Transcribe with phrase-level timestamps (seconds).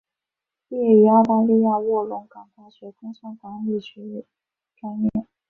[0.67, 4.25] 毕业于澳大利亚卧龙岗大学工商管理学
[4.79, 5.27] 专业。